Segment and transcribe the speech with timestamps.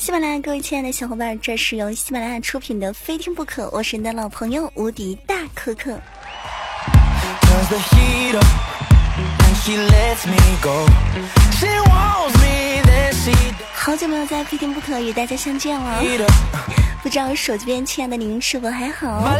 [0.00, 5.94] 喜马拉雅各位亲爱的小伙伴，这是由喜马拉雅出品的《非听不可》，我是你的老朋友无敌大可可。
[13.74, 16.02] 好久没有在《非听不可》与大家相见了，
[17.02, 19.36] 不知道手机边亲爱的您是否还好？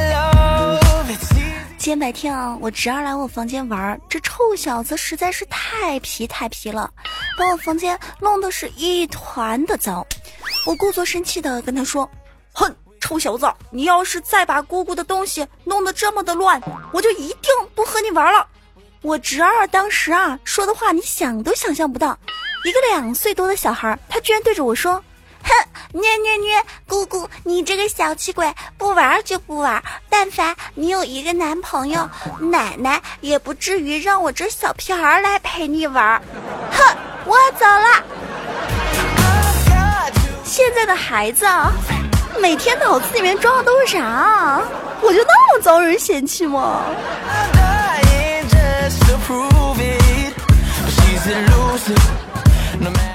[1.79, 6.91] 今天白天啊，我侄儿来我房间玩，这臭小子实在是太皮太皮了，
[7.39, 10.07] 把我房间弄得是一团的糟。
[10.67, 12.09] 我故作生气的跟他说
[12.53, 16.61] ：“哼，臭小子，你要是再把姑姑的东西弄得这么的乱，
[16.93, 18.47] 我就一定不和你玩了。”
[19.03, 22.19] 我侄儿当时啊说的话，你想都想象不到，
[22.65, 25.03] 一个两岁多的小孩，他居然对着我说。
[25.43, 26.63] 哼，捏捏捏！
[26.87, 29.83] 姑姑，你这个小气鬼，不玩就不玩。
[30.11, 32.07] 但凡你有一个男朋友，
[32.39, 36.21] 奶奶也不至于让我这小屁孩来陪你玩。
[36.71, 38.05] 哼，我走了。
[40.51, 41.71] 现在的孩子啊，
[42.41, 44.61] 每天脑子里面装的都是啥啊？
[45.01, 46.83] 我就那么遭人嫌弃吗？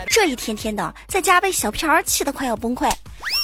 [0.09, 2.89] 这一天天的在家被小屁孩气得快要崩溃，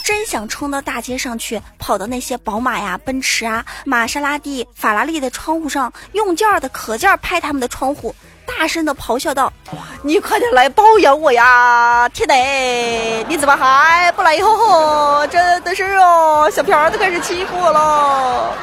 [0.06, 9.52] 真想冲到大街上去，跑到那些宝马呀、奔驰啊、玛莎拉蒂、法拉利的窗户上，用劲儿的可劲儿拍他们的窗户，大声的咆哮道
[10.04, 12.08] ：“你快点来包养我呀！
[12.10, 12.36] 天哪，
[13.28, 14.40] 你怎么还不来？
[14.40, 18.54] 吼吼，真的是哦，小屁孩都开始欺负我了。”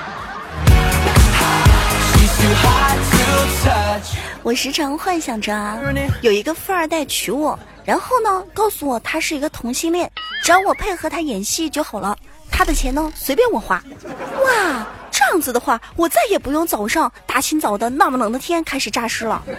[4.42, 5.78] 我时常幻想着啊，
[6.22, 7.58] 有一个富二代娶我。
[7.84, 10.10] 然后呢，告诉我他是一个同性恋，
[10.42, 12.16] 只要我配合他演戏就好了。
[12.50, 13.82] 他的钱呢，随便我花。
[14.44, 14.86] 哇，
[15.18, 19.42] 这样子的话，我再也不用早上大清早的那么冷的天开始诈尸了。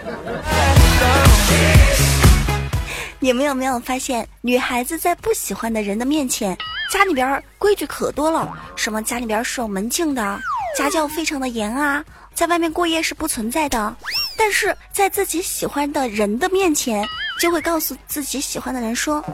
[3.20, 6.56] 你们有没有发现，女孩子在不喜欢的人的面前，
[6.90, 10.40] 家里边规矩可多了，什么家里边是有门禁的，
[10.78, 13.94] 家教非常的严啊，在外面过夜是不存在的。
[14.38, 17.06] 但是在自己喜欢的人的面前。
[17.40, 19.24] 就会告诉自己喜欢的人说：“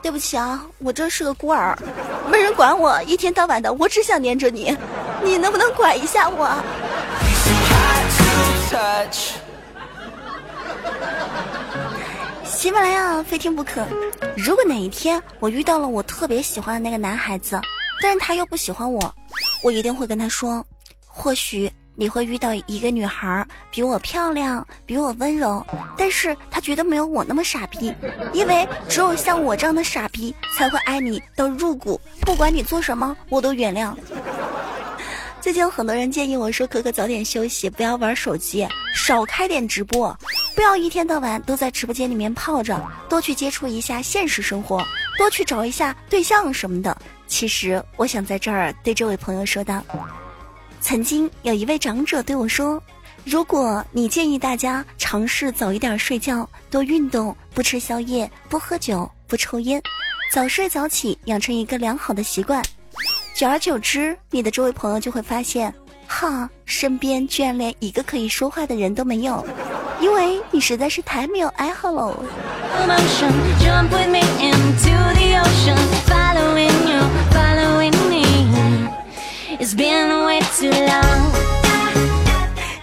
[0.00, 1.76] 对不起啊，我这是个孤儿，
[2.30, 4.66] 没人管我，一天到晚的，我只想黏着你，
[5.26, 6.48] 你能不能管一下我？”
[12.44, 13.84] 喜马拉雅非听不可。
[14.36, 17.60] 如果哪一天我遇到了我特别喜欢的那个男孩子，
[18.00, 19.14] 但是他又不喜欢我，
[19.62, 20.64] 我一定会跟他说
[21.04, 25.64] ：“或许。”你会遇到一个女孩比我漂亮，比我温柔，
[25.96, 27.90] 但是她觉得没有我那么傻逼，
[28.34, 33.94] 因为只有像我这样的傻逼才会爱你到入骨，不管你做什么我都原谅。
[35.46, 40.12] 最近有很多人建议我说：“可可早点休息，不要玩手机，少开点直播，
[40.56, 42.76] 不要一天到晚都在直播间里面泡着，
[43.08, 44.84] 多去接触一下现实生活，
[45.16, 49.80] 多去找一下对象什么的。”其实我想在这儿对这位朋友说道。
[50.80, 52.82] 曾经有一位长者对我说
[53.22, 59.80] ：“如果你建议大家尝试早一点睡觉，多运动，不吃宵夜，不喝酒，不抽烟，
[60.32, 62.60] 早睡早起，养成一个良好的习惯，
[63.36, 65.70] 久而久之，你的这位朋友就会发现，
[66.06, 69.46] 哈，身边居然连一个可以说话的人都没有，
[70.00, 72.16] 因为你实在是太没有爱好喽。”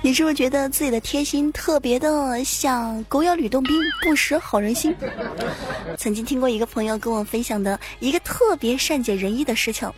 [0.06, 4.96] 你是不是觉得自己的贴心特别的像狗咬吕洞宾，不识好人心？
[5.98, 9.90] 曾经听过一个朋友跟我分享的一个特别善解人意的事情，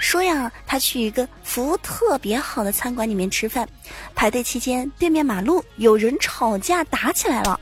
[0.00, 3.68] 说呀，他去一个服务特别好的餐馆里面吃饭，
[4.14, 7.60] 排队期间对面马路有人吵架打起来了，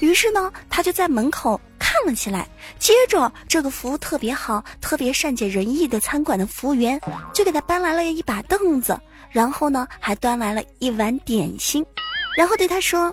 [0.00, 1.60] 于是呢，他就在门口。
[1.78, 7.00] 看了起来，接着这个服务特别好、特别善解人意的餐馆的服务员
[7.34, 11.84] 就给他搬来了一把凳子，然后呢还端来了一碗点心，
[12.36, 13.12] 然后对他说：“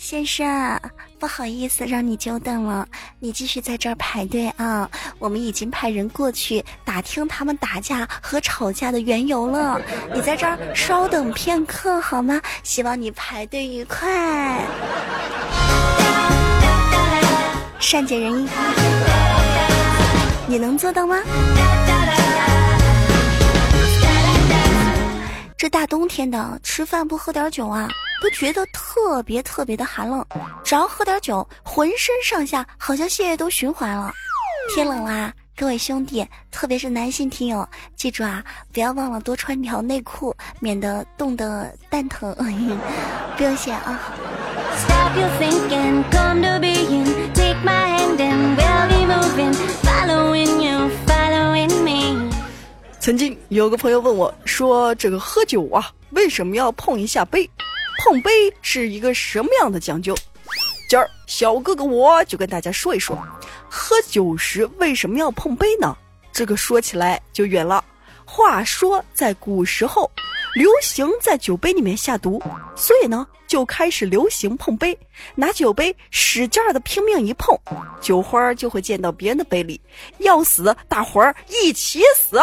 [0.00, 0.80] 先生，
[1.18, 2.88] 不好意思让你久等了，
[3.18, 4.88] 你继续在这儿排队啊，
[5.18, 9.78] 我们已经派人过去打听他们打架和吵架的缘由了，
[10.14, 12.40] 你在这儿稍等片刻好吗？
[12.62, 14.64] 希望你排队愉快。”
[17.78, 18.48] 善解人意，
[20.46, 21.18] 你能做到吗？
[25.58, 27.86] 这大冬天的，吃饭不喝点酒啊，
[28.20, 30.24] 都觉得特别特别的寒冷。
[30.62, 34.12] 只要喝点酒，浑身上下好像血液都循环了。
[34.74, 42.34] 天冷啦，各位兄弟，特别是男性听友，记住啊，不要忘了多穿条内裤，免得冻得蛋疼。
[43.36, 44.00] 不用谢啊。
[47.62, 49.52] my hand and we'll be moving,
[49.82, 50.50] following
[52.98, 57.48] 曾经有个朋友问我说：“这个喝酒啊，为什么要碰一下杯？
[58.02, 58.30] 碰杯
[58.62, 60.16] 是一个什么样的讲究？”
[60.88, 63.16] 今儿小哥哥我就跟大家说一说，
[63.68, 65.96] 喝酒时为什么要碰杯呢？
[66.32, 67.84] 这个说起来就远了。
[68.24, 70.10] 话说在古时候。
[70.56, 72.42] 流行在酒杯里面下毒，
[72.74, 74.98] 所以呢就开始流行碰杯，
[75.36, 77.56] 拿酒杯使劲儿的拼命一碰，
[78.00, 79.80] 酒花就会溅到别人的杯里，
[80.18, 82.40] 要死大伙儿一起死。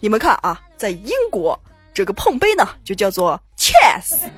[0.00, 1.60] 你们看啊，在英国
[1.92, 4.28] 这个碰杯呢就叫做 chess，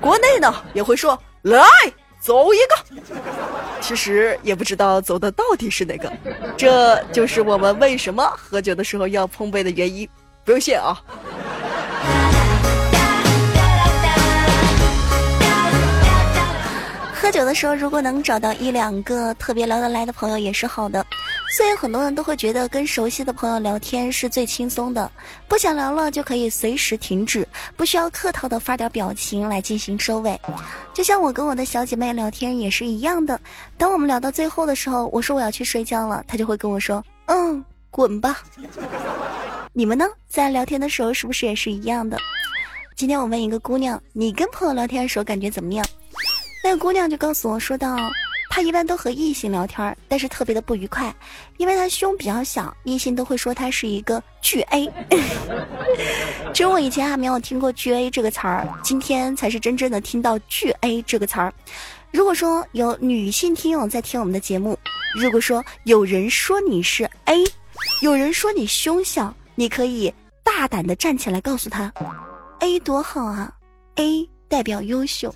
[0.00, 1.60] 国内呢也会说来
[2.20, 3.02] 走一个，
[3.82, 6.10] 其实也不知道走的到底是哪个，
[6.56, 10.08] 这就是我们为什么喝酒的时候要碰杯的原因。
[10.42, 10.98] 不用谢啊。
[17.14, 21.04] 喝酒的时候，如果能找到一两个特别聊得来的朋友，也是好的。
[21.56, 25.08] 所以很多人都会觉得跟熟悉的朋友聊天是最轻松的，
[25.46, 27.46] 不想聊了就可以随时停止，
[27.76, 30.36] 不需要客套的发点表情来进行收尾。
[30.92, 33.40] 就像我跟我的小姐妹聊天也是一样的，
[33.78, 38.42] 当我们聊到最后的时候，我说我要去睡觉了，她就会跟我说：“嗯，滚吧。”
[39.72, 42.18] 你们呢，在聊天的时候是不是也是一样的？
[42.96, 45.86] 今天我问一个姑娘，你跟朋友聊天的时候感觉怎么样？
[46.64, 47.96] 那个姑娘就告诉我说道，
[48.54, 51.12] 他一般都和异性聊天，但是特别的不愉快，
[51.56, 54.88] 因为他胸比较小，异性都会说他是一个巨 A。
[56.52, 61.52] 其实我以前还没有听过巨 A 这个词儿，今天才是真正的听到巨 A 这个词儿。
[62.12, 64.78] 如果说有女性听友在听我们的节目，
[65.16, 67.42] 如果说有人说你是 A，
[68.02, 70.14] 有人说你胸小，你可以
[70.44, 71.92] 大胆的站起来告诉他
[72.60, 73.52] ，A 多好啊
[73.96, 75.34] ，A 代表优秀。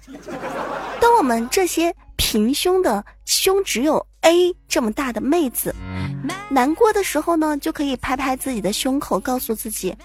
[1.00, 5.74] 当我们这些平胸的胸只有 A 这么大的妹子，
[6.50, 9.96] 难过的时候呢，就可以拍拍自己的胸口，告诉自己：“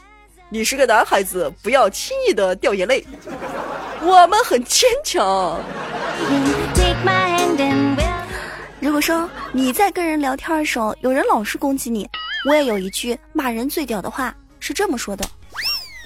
[0.47, 3.05] 你是个男孩子，不要轻易的掉眼泪，
[4.01, 5.59] 我们很坚强。”
[8.79, 12.07] 如果说你在跟人聊天的时候，有人老是攻击你，
[12.47, 15.25] 我也有一句骂人最屌的话，是这么说的：“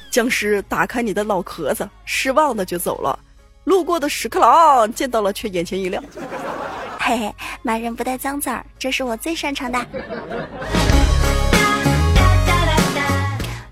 [0.09, 3.19] 僵尸打开你的脑壳子，失望的就走了。”
[3.67, 6.01] 路过的屎壳郎见到了，却眼前一亮。
[6.97, 9.77] 嘿 嘿，骂人不带脏字儿，这是我最擅长的。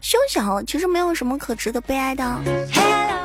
[0.01, 2.37] 胸小其实没有什么可值得悲哀的。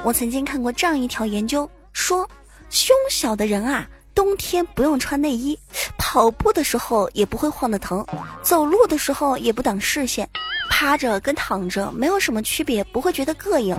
[0.05, 2.25] 我曾经看过这样一条研究，说
[2.69, 3.85] 胸小的人啊，
[4.15, 5.59] 冬天不用穿内衣，
[5.99, 8.07] 跑步的时候也不会晃得疼，
[8.43, 10.31] 走路的时候也不挡视线，
[10.71, 13.77] 趴着跟躺着没有什么区别，不会觉得膈应，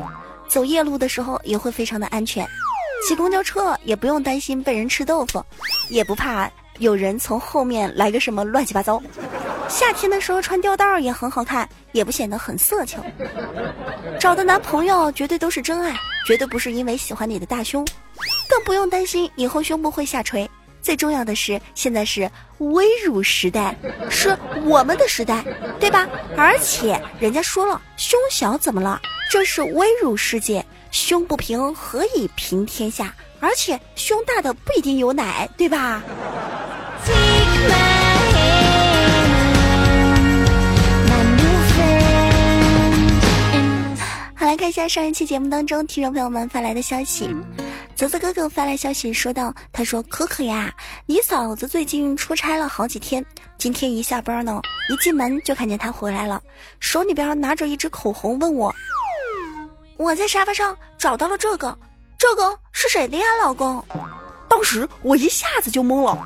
[0.50, 2.46] 走夜路的时候也会非常的安全。
[3.07, 5.44] 骑公交车也不用担心被人吃豆腐，
[5.89, 6.50] 也不怕
[6.80, 9.01] 有人从后面来个什么乱七八糟。
[9.68, 13.00] 夏天的时候穿吊带也很好看，也不显得很色情。
[14.19, 15.95] 找的男朋友绝对都是真爱，
[16.25, 17.86] 绝对不是因为喜欢你的大胸，
[18.50, 20.50] 更不用担心以后胸部会下垂。
[20.81, 23.75] 最重要的是，现在是微乳时代，
[24.09, 25.44] 是我们的时代，
[25.80, 26.09] 对吧？
[26.36, 29.00] 而且人家说了，胸小怎么了？
[29.30, 30.65] 这是微乳世界。
[30.92, 33.16] 胸不平，何以平天下？
[33.40, 36.04] 而且胸大的不一定有奶，对吧？
[44.36, 47.33] 好，来看一下上一期节目当中听众朋友们发来的消息。
[47.95, 50.74] 泽泽哥哥发来消息说道：“他说可可呀，
[51.06, 53.26] 你嫂子最近出差了好几天，
[53.57, 56.42] 今天一下班呢，一进门就看见她回来了，
[56.80, 58.74] 手里边拿着一支口红，问我。”
[60.02, 61.78] 我在沙发上找到了这个，
[62.18, 63.86] 这个是谁的呀，老公？
[64.50, 66.18] 当时我一下子就懵了，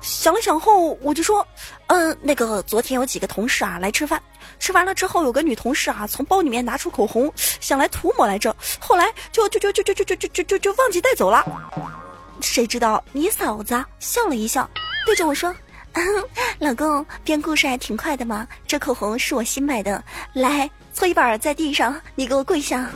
[0.00, 1.44] 想了想后，我就说，
[1.88, 4.22] 嗯，那个昨天有几个同事啊来吃饭，
[4.60, 11.44] 吃完了之后，有个女同事啊从包里面拿出口红，想来涂抹来着，后来就就就就就就就就就就忘记带走了。
[12.40, 14.70] 谁知道你嫂子笑了一笑，
[15.04, 15.52] 对着我说，
[15.94, 16.04] 嗯
[16.60, 20.00] 老公编故事还挺快的嘛，这口红是我新买的，
[20.34, 20.70] 来。
[20.94, 22.88] 搓衣板在地上，你给我跪下。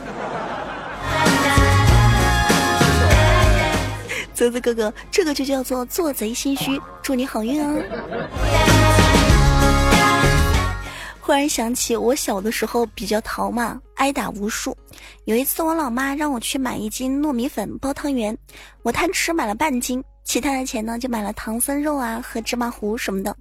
[4.33, 6.81] 泽泽哥哥，这个就叫做做贼心虚。
[7.03, 7.75] 祝你好运啊！
[11.19, 14.75] 忽然想起我小的时候比较淘嘛，挨打无数。
[15.25, 18.35] 有一次我老妈让我去买一斤糯米粉包汤圆，
[18.81, 23.35] 我贪吃买了半斤，其他的钱呢就买了唐僧肉啊和芝麻糊什么的。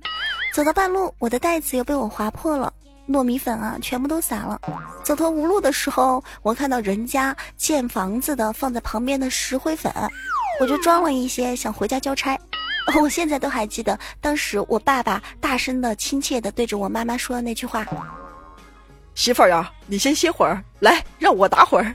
[0.53, 2.73] 走到半路，我的袋子又被我划破了。
[3.09, 4.61] 糯米粉啊，全部都洒了。
[5.03, 9.93] 走投无路的时候，我看到人家建房子的放在旁边的石灰粉，
[10.61, 12.39] 我就装了一些，想回家交差。
[13.03, 17.87] 我现在都还记得，当时我爸爸大声的、亲切的对着我妈妈说的那句话
[19.15, 21.95] ：“媳妇儿呀，你先歇会儿，来让我打会儿。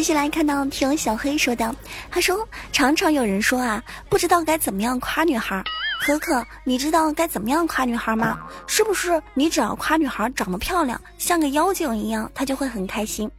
[0.00, 1.76] 接下来看到听小黑说的，
[2.10, 5.62] 他说常常有人说啊，不知道该怎么样夸女孩。
[6.00, 8.38] 可可，你知道该怎么样夸女孩吗？
[8.66, 13.30] 是不是你只要夸女孩长得漂亮，像个妖精一样，她就会很开心？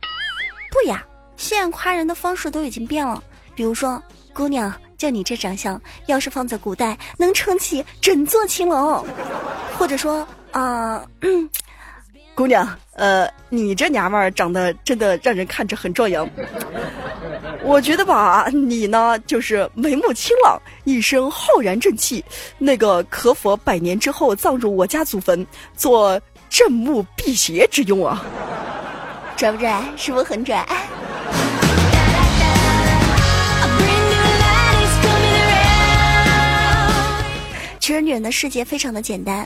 [0.69, 1.03] 不呀，
[1.35, 3.23] 现在夸人的方式都已经变了。
[3.55, 3.99] 比如说，
[4.31, 9.03] 姑娘，就你这长相，要是放在古代，能撑起整座青楼。
[9.79, 11.03] 或者说，啊。
[12.41, 16.27] 姑娘，呃，你这娘们儿长得真的让人看着很壮阳。
[17.61, 22.25] 我觉得吧，你呢就是眉目清朗，一身浩然正气，
[22.57, 25.45] 那个可否百年之后葬入我家祖坟，
[25.77, 26.19] 做
[26.49, 28.25] 镇墓辟邪之用啊？
[29.37, 29.79] 拽不拽？
[29.95, 30.65] 是不是很拽？
[37.79, 39.45] 其实女人的世界非常的简单，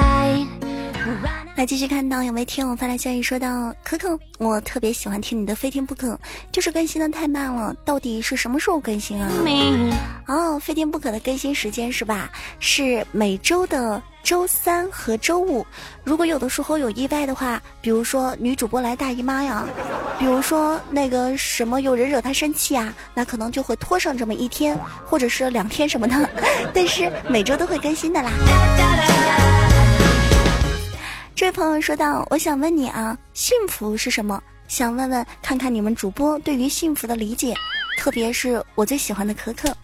[1.61, 6.07] 来继续看到有位听友发来消息说到：“可可，我特别喜欢听你的《非听不可》，
[6.51, 9.29] 就是更新的太慢了，到底是什么时候更新啊？”
[10.25, 12.31] 哦，《非听不可》的更新时间是吧？
[12.57, 15.63] 是每周的周三和周五。
[16.03, 19.63] 如果有的时候有意外的话，比如说女主播来大姨妈呀，
[20.17, 24.75] 比如说那个什么有人惹她生气啊，那可能就会拖上这么一天
[25.05, 26.27] 或者是两天什么的。
[26.73, 28.31] 但是每周都会更新的啦。
[31.33, 34.41] 这位朋友说道：“我想问你啊，幸福是什么？
[34.67, 37.53] 想问问看看你们主播对于幸福的理解，
[37.97, 39.75] 特别是我最喜欢的可可，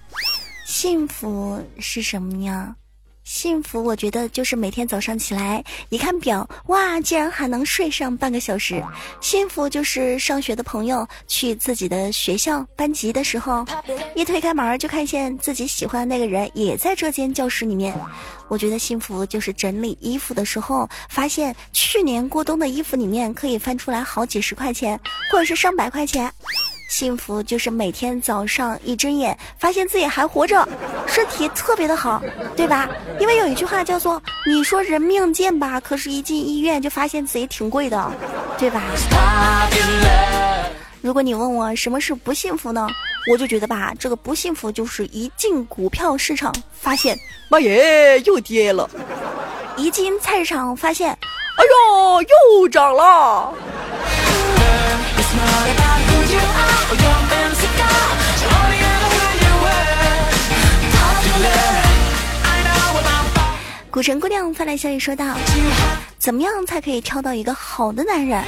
[0.65, 2.75] 幸福是什么呀？”
[3.27, 8.81] 幸福，我觉得就是每天早上起来一看表，哇，竟然还能睡上半个小时。
[9.19, 13.65] 幸福就是上学的朋友去自己的学校班级的时候，
[14.15, 17.93] 一推开门就看见自己喜欢的那个人也在这间教室里面。
[18.47, 24.97] 我觉得幸福就是整理衣服的时候，发现去年过冬的衣服里面可以翻出来好几十块钱，
[25.29, 26.31] 或者是上百块钱。
[26.87, 30.67] 幸福就是每天早上一睁眼，发现自己还活着，
[31.05, 32.21] 身体特别的好，
[32.55, 32.87] 对吧？
[33.19, 38.11] 因为有一句话叫做“你说人命贱吧”，可是一进医院就发现自己挺贵的，
[38.57, 38.81] 对吧？
[41.01, 42.87] 如果你问我什么是不幸福呢？
[43.29, 47.17] 我就觉得吧，这个不幸福就是一进股票市场发现，
[47.49, 48.89] 妈耶，又跌了；
[49.75, 52.21] 一进菜市场发现，哎呦，
[52.61, 53.53] 又涨了。
[63.89, 65.35] 古城姑娘发来消息说道
[66.19, 68.39] ：“怎么样才可以挑到一个好的男人？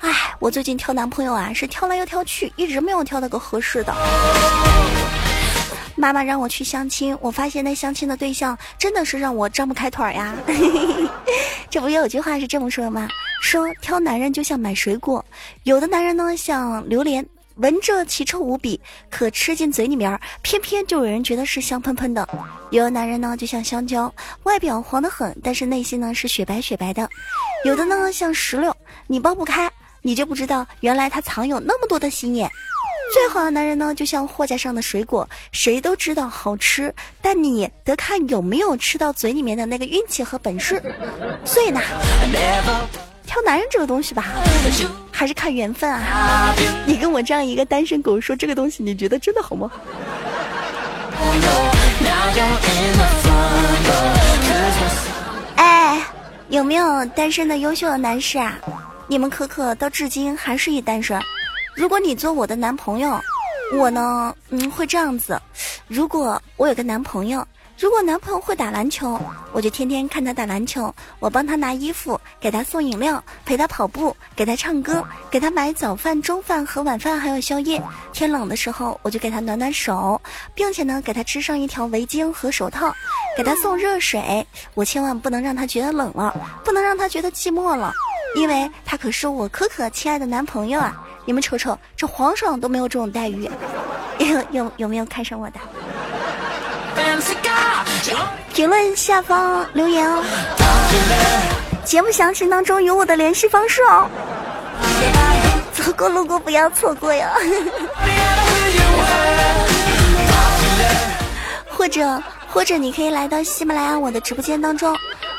[0.00, 0.10] 哎，
[0.40, 3.94] 我最近挑男朋友啊，是挑来又挑去，一直没有挑到个合适的。
[5.94, 10.34] 妈妈让我去相亲，我发现那相亲的对象真的是让我张不开腿呀。
[11.70, 13.08] 这不有句话是这么说的吗？
[13.40, 15.24] 说挑男人就像买水果，
[15.62, 17.24] 有的男人呢像榴莲。”
[17.56, 18.78] 闻着奇臭无比，
[19.10, 22.28] 可吃进嘴里面，偏偏就有人觉得是香喷喷的。
[22.70, 27.08] 有的男人呢，就像香蕉，外表黄得很，但是内心呢是雪白雪白的。
[27.64, 29.70] 有的呢像石榴，你剥不开，
[30.02, 32.50] 你就不知道原来他藏有那么多的心眼。
[33.14, 40.82] 最好的男人呢，就像货架上的水果，谁都知道好吃，但你得看有没有吃到嘴里面的那个运气和本事。
[41.44, 41.80] 所以呢。
[43.26, 44.24] 挑男人这个东西吧，
[45.16, 46.54] 还是看缘分啊！
[46.84, 49.70] 你跟我这样一个单身狗说这个东西，你觉得真的好吗？
[55.56, 56.02] 哎，
[56.50, 58.58] 有没有单身的优秀的男士啊？
[59.06, 61.18] 你们可可到至今还是一单身。
[61.74, 63.18] 如果你做我的男朋友，
[63.78, 65.40] 我呢，嗯，会这样子。
[65.88, 67.42] 如果我有个男朋友。
[67.78, 69.20] 如果男朋友会打篮球，
[69.52, 70.92] 我就天天看他打篮球。
[71.18, 77.82] 我帮他拿衣服，给他送饮料，陪他跑步，给他唱歌，给他买早饭、中饭和晚饭，还有宵夜。
[78.14, 80.18] 天冷的时候，我就给他暖暖手，
[80.54, 82.90] 并且呢，给他织上一条围巾和手套，
[83.36, 84.46] 给他送热水。
[84.72, 87.92] 我千万不能让他觉得冷了，不能让他觉得寂寞了，
[88.36, 90.96] 因为他可是我可可亲爱的男朋友啊！
[91.26, 93.50] 你们瞅瞅，这皇上都没有这种待遇，
[94.18, 95.60] 有有有没有看上我的？
[98.52, 100.22] 评论下方留言哦，
[101.84, 104.08] 节目详情当中有我的联系方式哦，
[105.72, 107.34] 走过路过不要错过呀。
[111.68, 114.96] 或者或者你可以来到喜马拉雅我的直播间当中。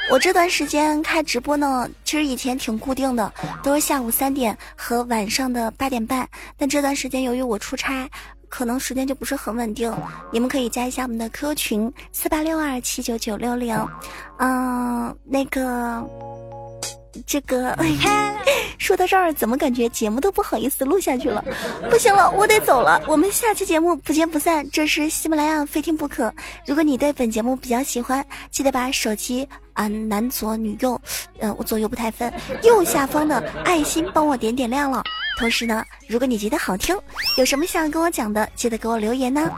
[0.10, 6.26] 我这段时间开直播呢，其实以前挺固定的，都是下午三点和晚上的八点半。
[6.58, 8.10] 但这段时间由于我出差，
[8.50, 9.94] 可能时间就不是很稳定。
[10.32, 13.76] 你们可以加一下我们的 QQ 群四八六二七九九六零，
[14.38, 16.04] 嗯，那个。
[17.26, 17.76] 这个
[18.78, 21.44] 说到这儿，怎么感觉节目都不好意思录下去了？
[21.90, 23.02] 不行了，我得走了。
[23.08, 24.70] 我们下期节目不见不散。
[24.70, 26.32] 这是喜马拉雅非听不可。
[26.68, 31.00] 如果你对本节目比较喜欢，记得把手机啊男左女右，
[31.40, 35.04] 嗯，我左右不太分，右下方的爱心帮我点点亮了。
[35.40, 36.98] 同时呢，如果你觉得好听，
[37.38, 39.52] 有什么想跟我讲的，记得给我留言呢。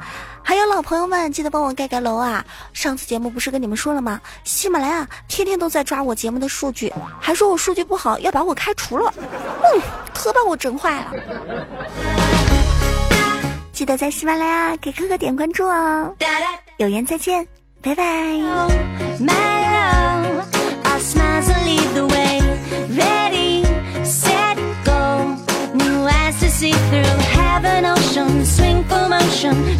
[0.43, 2.43] 还有老朋友们，记得帮我盖盖楼啊！
[2.73, 4.19] 上次节目不是跟你们说了吗？
[4.43, 9.81] 喜马拉雅天天都在抓我节目的数据，还说我数据不好要把我开除了，嗯，
[10.13, 11.13] 可把我整坏了。
[13.71, 16.13] 记得在喜马拉雅给哥哥点关注哦！
[16.77, 17.47] 有缘再见，
[17.81, 18.03] 拜拜。
[28.45, 29.78] swing for motion.